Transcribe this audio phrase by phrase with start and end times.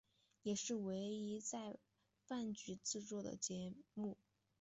[0.41, 1.77] 也是唯一由在
[2.27, 4.17] 阪局制作的节目。